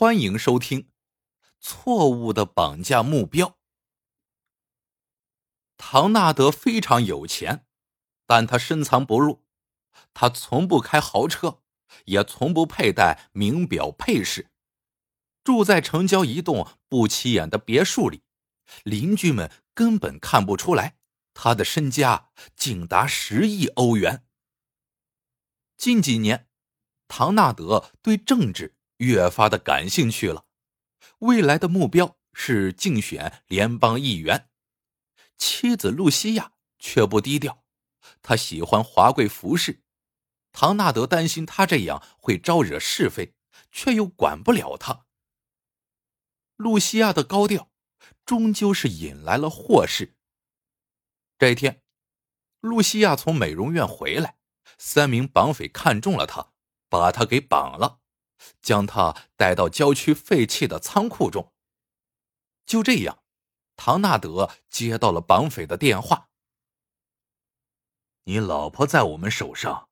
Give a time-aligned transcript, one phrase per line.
[0.00, 0.80] 欢迎收听
[1.60, 3.48] 《错误的绑架目标》。
[5.76, 7.66] 唐纳德非常有钱，
[8.24, 9.44] 但他深藏不露。
[10.14, 11.60] 他从不开豪车，
[12.06, 14.50] 也从不佩戴名表配饰，
[15.44, 18.22] 住在城郊一栋不起眼的别墅里，
[18.84, 20.96] 邻居们根本看不出来
[21.34, 24.26] 他的身家竟达十亿欧元。
[25.76, 26.48] 近几年，
[27.06, 28.78] 唐纳德对政治。
[29.00, 30.44] 越发的感兴趣了，
[31.20, 34.50] 未来的目标是竞选联邦议员。
[35.38, 37.64] 妻子露西亚却不低调，
[38.20, 39.82] 她喜欢华贵服饰。
[40.52, 43.34] 唐纳德担心他这样会招惹是非，
[43.70, 45.06] 却又管不了他。
[46.56, 47.70] 露西亚的高调，
[48.26, 50.16] 终究是引来了祸事。
[51.38, 51.82] 这一天，
[52.60, 54.36] 露西亚从美容院回来，
[54.76, 56.52] 三名绑匪看中了她，
[56.90, 57.99] 把她给绑了。
[58.60, 61.52] 将他带到郊区废弃的仓库中。
[62.66, 63.22] 就这样，
[63.76, 66.28] 唐纳德接到了绑匪的电话
[68.24, 69.88] ：“你老婆在我们手上，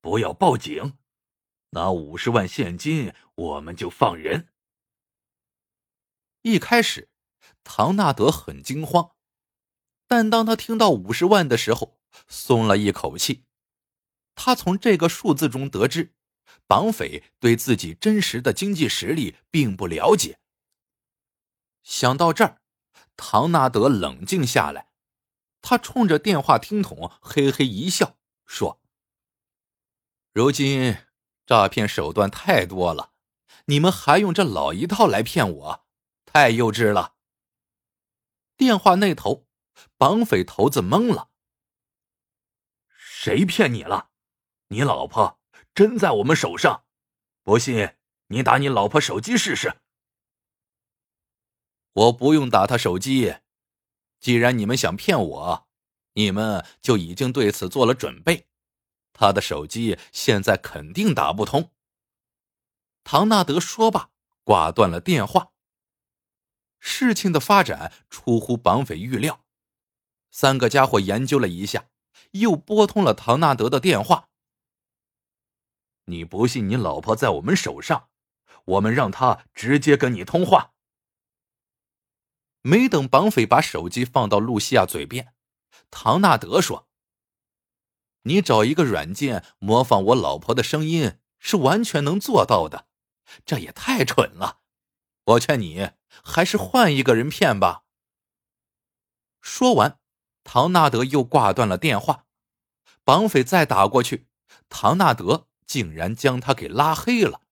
[0.00, 0.98] 不要报警，
[1.70, 4.48] 拿五十万现金，我们就放人。”
[6.42, 7.08] 一开始，
[7.62, 9.12] 唐纳德很惊慌，
[10.06, 13.44] 但当他听到五十万的时候，松了一口气。
[14.34, 16.14] 他从这个数字中得知。
[16.66, 20.40] 绑匪对自己真实的经济实力并不了解。
[21.82, 22.60] 想到这儿，
[23.16, 24.90] 唐纳德冷静下来，
[25.62, 28.80] 他冲着电话听筒嘿嘿一笑，说
[30.34, 30.98] ：“如今
[31.46, 33.12] 诈骗手段太多了，
[33.64, 35.86] 你们还用这老一套来骗我，
[36.26, 37.14] 太幼稚了。”
[38.58, 39.46] 电话那头，
[39.96, 41.30] 绑匪头子懵了
[42.90, 44.10] ：“谁骗你了？
[44.68, 45.40] 你老婆？”
[45.78, 46.82] 真在我们手上，
[47.44, 47.94] 不信
[48.26, 49.76] 你打你老婆手机试试。
[51.92, 53.36] 我不用打他手机，
[54.18, 55.68] 既然你们想骗我，
[56.14, 58.48] 你们就已经对此做了准备。
[59.12, 61.70] 他的手机现在肯定打不通。
[63.04, 64.10] 唐纳德说罢，
[64.42, 65.52] 挂断了电话。
[66.80, 69.44] 事情的发展出乎绑匪预料，
[70.32, 71.88] 三个家伙研究了一下，
[72.32, 74.24] 又拨通了唐纳德的电话。
[76.08, 76.68] 你不信？
[76.68, 78.08] 你老婆在我们手上，
[78.64, 80.72] 我们让她直接跟你通话。
[82.62, 85.34] 没等绑匪把手机放到露西亚嘴边，
[85.90, 86.88] 唐纳德说
[88.24, 92.88] ：“你找一个软件模仿我老婆的声音，是完全能做到的，
[93.44, 94.60] 这也太蠢了。
[95.24, 95.90] 我劝你
[96.24, 97.84] 还是换一个人骗吧。”
[99.40, 100.00] 说完，
[100.42, 102.24] 唐纳德又挂断了电话。
[103.04, 104.26] 绑匪再打过去，
[104.68, 105.46] 唐纳德。
[105.68, 107.42] 竟然将他给拉黑了。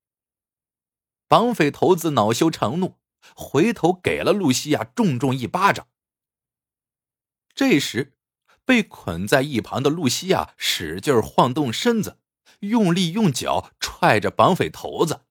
[1.29, 2.99] 绑匪头子恼羞成怒，
[3.37, 5.87] 回头给了露西亚重重一巴掌。
[7.55, 8.17] 这时，
[8.65, 12.19] 被捆在一旁的露西亚使劲晃动身子，
[12.61, 15.23] 用力用脚踹着绑匪头子。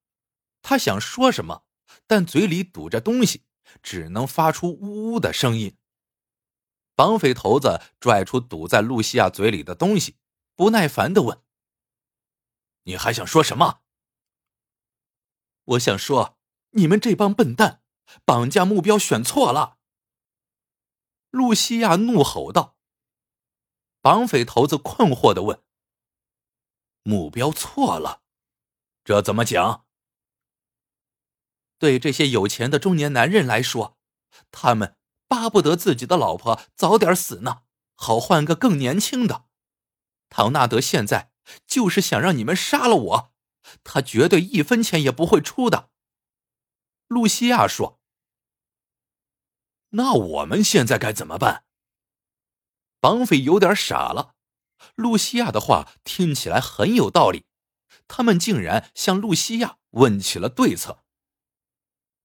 [0.62, 1.63] 他想说什么，
[2.07, 3.44] 但嘴里堵着东西，
[3.81, 5.75] 只能发出呜呜的声音。
[6.95, 10.16] 绑匪头子拽出堵在露西亚嘴里的东西，
[10.56, 11.44] 不耐烦的问。
[12.85, 13.81] 你还想说什么？
[15.63, 16.38] 我想说，
[16.72, 17.81] 你们这帮笨蛋，
[18.23, 19.78] 绑架目标选错了。
[21.31, 22.78] 露西亚怒吼道。
[24.01, 25.63] 绑匪头子困惑的问
[27.01, 28.22] ：“目标错了，
[29.03, 29.88] 这怎么讲？”
[31.79, 33.97] 对这些有钱的中年男人来说，
[34.51, 34.95] 他们
[35.28, 37.63] 巴不得自己的老婆早点死呢，
[37.95, 39.47] 好换个更年轻的。
[40.29, 41.34] 唐纳德现在。
[41.66, 43.33] 就是想让你们杀了我，
[43.83, 45.89] 他绝对一分钱也不会出的。
[47.07, 48.00] 露西亚说
[49.89, 51.66] ：“那我们现在该怎么办？”
[53.00, 54.35] 绑匪有点傻了。
[54.95, 57.45] 露西亚的话听起来很有道理，
[58.07, 61.03] 他们竟然向露西亚问起了对策。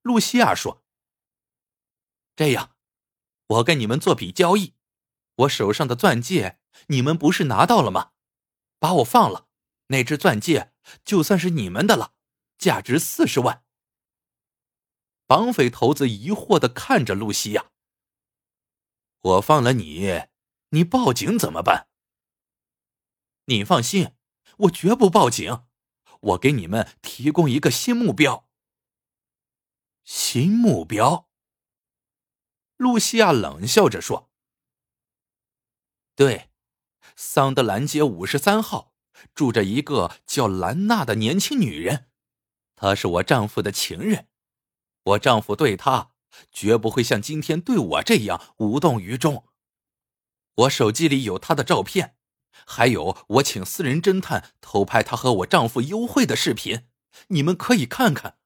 [0.02, 0.82] 露西亚说
[2.34, 2.74] ：“这样，
[3.46, 4.74] 我跟你们做笔交易，
[5.36, 8.12] 我手上的钻戒你们不是拿到了吗？”
[8.80, 9.46] 把我放了，
[9.88, 10.72] 那只钻戒
[11.04, 12.14] 就算是你们的了，
[12.58, 13.62] 价值四十万。
[15.26, 17.70] 绑匪头子疑惑的看着露西亚
[19.20, 20.24] ：“我放了你，
[20.70, 21.88] 你报警怎么办？”
[23.46, 24.16] 你放心，
[24.58, 25.66] 我绝不报警。
[26.20, 28.48] 我给你们提供一个新目标。
[30.04, 31.28] 新目标？
[32.76, 34.30] 露西亚冷笑着说
[36.16, 36.49] ：“对。”
[37.22, 38.94] 桑德兰街五十三号
[39.34, 42.08] 住着一个叫兰娜的年轻女人，
[42.74, 44.28] 她是我丈夫的情人。
[45.02, 46.12] 我丈夫对她
[46.50, 49.44] 绝不会像今天对我这样无动于衷。
[50.54, 52.16] 我手机里有她的照片，
[52.66, 56.88] 还有我请私人侦探偷拍她和我丈夫幽会的视频，
[57.28, 58.38] 你们可以看看。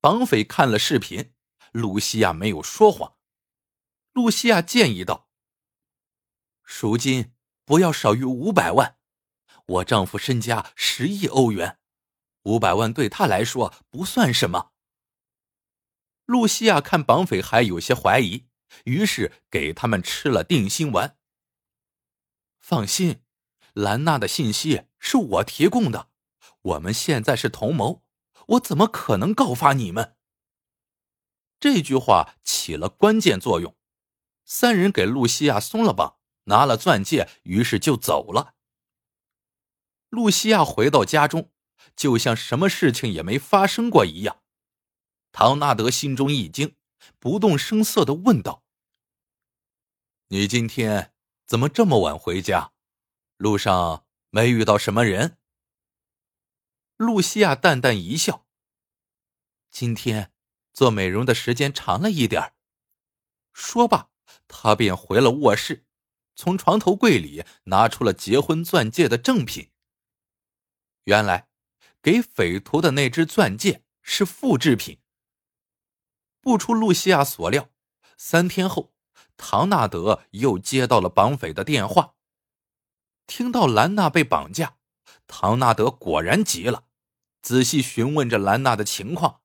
[0.00, 1.32] 绑匪看了视频，
[1.72, 3.16] 露西亚没有说谎。
[4.12, 5.28] 露西亚建议道
[6.66, 7.32] ：“赎金
[7.64, 8.98] 不要少于五百万，
[9.66, 11.78] 我丈夫身家十亿欧元，
[12.42, 14.72] 五百万对他来说不算什么。”
[16.26, 18.48] 露西亚看绑匪还有些怀疑，
[18.84, 21.16] 于是给他们吃了定心丸。
[22.60, 23.22] 放心，
[23.72, 26.10] 兰娜的信息是我提供的，
[26.62, 28.02] 我们现在是同谋。
[28.48, 30.16] 我怎么可能告发你们？
[31.60, 33.76] 这句话起了关键作用。
[34.44, 38.54] 三人给露西亚松了绑，拿了钻戒，于是就走了。
[40.08, 41.52] 露西亚回到家中，
[41.94, 44.42] 就像什么事情也没发生过一样。
[45.32, 46.76] 唐纳德心中一惊，
[47.18, 48.64] 不动声色的问道
[50.28, 51.12] ：“你今天
[51.46, 52.72] 怎么这么晚回家？
[53.36, 55.38] 路上没遇到什么人？”
[56.96, 58.46] 露西亚淡淡一笑
[59.70, 60.32] ：“今天
[60.72, 62.54] 做美容的时间长了一点
[63.52, 64.10] 说罢，
[64.48, 65.85] 她便回了卧室，
[66.36, 69.70] 从床头柜里拿出了结婚钻戒的正品。
[71.04, 71.48] 原来，
[72.02, 75.00] 给匪徒的那只钻戒是复制品。
[76.40, 77.70] 不出露西亚所料，
[78.16, 78.92] 三天后，
[79.36, 82.14] 唐纳德又接到了绑匪的电话。
[83.26, 84.76] 听到兰娜被绑架，
[85.26, 86.84] 唐纳德果然急了。
[87.42, 89.40] 仔细询问着兰娜的情况，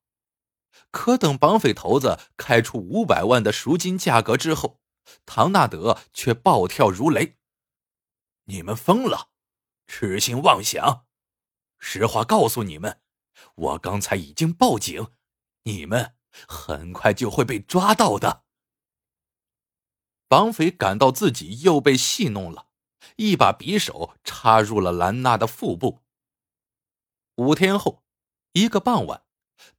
[0.90, 4.81] 可等绑匪头子开出五百万的赎金价格之后，
[5.26, 7.38] 唐纳德却暴跳如雷
[8.44, 9.30] ：“你们疯了，
[9.86, 11.06] 痴心妄想！
[11.78, 13.00] 实话告诉你们，
[13.54, 15.08] 我刚才已经报警，
[15.64, 16.14] 你们
[16.46, 18.44] 很快就会被抓到的。”
[20.28, 22.68] 绑匪感到自己又被戏弄了，
[23.16, 26.02] 一把匕首插入了兰娜的腹部。
[27.36, 28.02] 五天后，
[28.52, 29.24] 一个傍晚，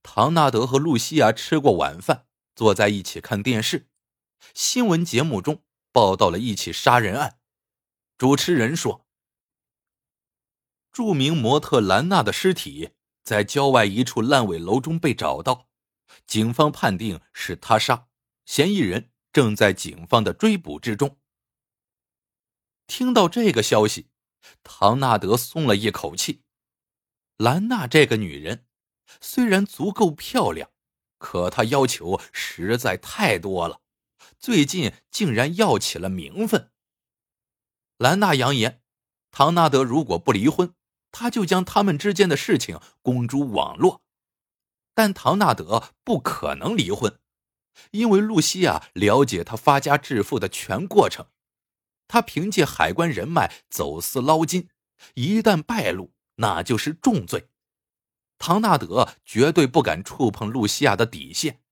[0.03, 3.89] 唐纳德和露西亚吃过晚饭，坐在一起看电视。
[4.53, 7.39] 新闻节目中报道了一起杀人案。
[8.17, 9.07] 主持人说
[10.91, 12.91] ：“著名模特兰娜的尸体
[13.23, 15.69] 在郊外一处烂尾楼中被找到，
[16.27, 18.07] 警方判定是他杀，
[18.45, 21.19] 嫌疑人正在警方的追捕之中。”
[22.85, 24.09] 听到这个消息，
[24.61, 26.43] 唐纳德松了一口气。
[27.37, 28.67] 兰娜这个女人，
[29.19, 30.69] 虽然足够漂亮，
[31.17, 33.81] 可她要求实在太多了。
[34.37, 36.71] 最近竟然要起了名分。
[37.97, 38.81] 兰娜扬言，
[39.31, 40.73] 唐纳德如果不离婚，
[41.11, 44.03] 他就将他们之间的事情公诸网络。
[44.93, 47.19] 但唐纳德不可能离婚，
[47.91, 51.27] 因为露西亚了解他发家致富的全过程。
[52.07, 54.69] 他凭借海关人脉走私捞金，
[55.15, 56.13] 一旦败露。
[56.35, 57.47] 那就是重罪，
[58.39, 61.62] 唐纳德绝对不敢触碰露西亚的底线。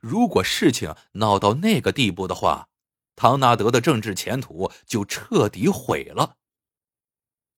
[0.00, 2.68] 如果事情闹到那个地步的话，
[3.16, 6.38] 唐纳德的政治前途就彻底毁了。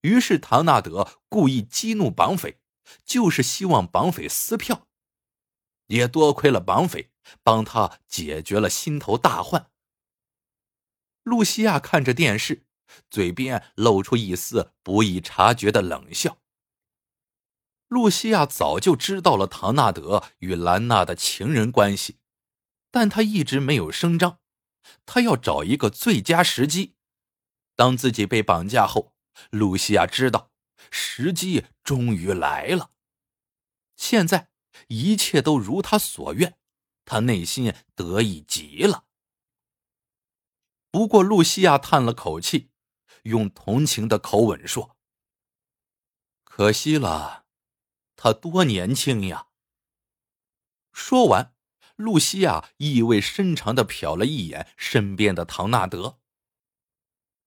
[0.01, 2.59] 于是，唐纳德故意激怒绑匪，
[3.03, 4.87] 就是希望绑匪撕票。
[5.87, 7.11] 也多亏了绑匪
[7.43, 9.69] 帮他解决了心头大患。
[11.23, 12.63] 露西亚看着电视。
[13.09, 16.37] 嘴边露出一丝不易察觉的冷笑。
[17.87, 22.19] 露西亚早就知道了唐纳德与兰娜的情人关系，
[22.91, 24.39] 但她一直没有声张。
[25.05, 26.95] 她要找一个最佳时机。
[27.75, 29.13] 当自己被绑架后，
[29.49, 30.51] 露西亚知道
[30.89, 32.91] 时机终于来了。
[33.95, 34.49] 现在
[34.87, 36.57] 一切都如她所愿，
[37.05, 39.05] 她内心得意极了。
[40.91, 42.71] 不过，露西亚叹了口气。
[43.23, 44.97] 用同情的口吻说
[46.45, 47.44] ：“可惜了，
[48.25, 49.49] 他多年轻呀。”
[50.91, 51.53] 说完，
[51.95, 56.19] 露西亚意味深长的瞟了一眼身边的唐纳德。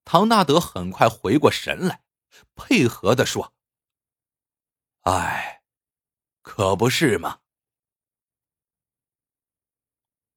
[0.05, 2.05] 唐纳德很快回过神来，
[2.55, 3.57] 配合的说
[5.03, 5.65] ：“哎，
[6.43, 7.41] 可不是嘛。”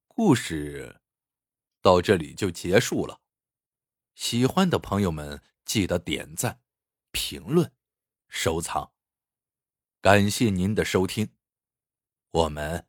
[0.09, 1.01] 故事
[1.81, 3.21] 到这里就结束了。
[4.15, 6.61] 喜欢的朋友们，记得点赞、
[7.11, 7.71] 评论、
[8.27, 8.91] 收藏，
[10.01, 11.29] 感谢您的收听，
[12.31, 12.87] 我们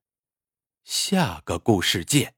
[0.83, 2.37] 下个故事见。